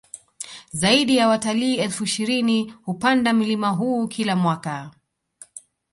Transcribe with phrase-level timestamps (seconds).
[0.71, 4.91] Zaidi ya watalii elfu ishirini hupanda mlima huu kila mwaka